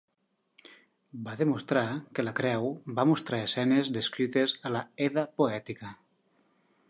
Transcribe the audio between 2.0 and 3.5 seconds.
que la creu va mostrar